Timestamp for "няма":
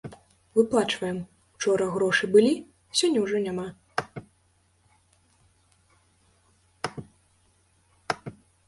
3.45-3.67